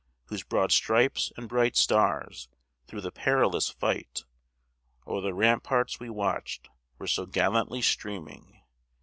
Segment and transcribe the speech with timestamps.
[0.29, 2.49] Whose broad stripes and bright stars,
[2.87, 4.25] through the perilous fight,
[5.05, 8.63] O'er the ramparts we watched were so gallantly streaming!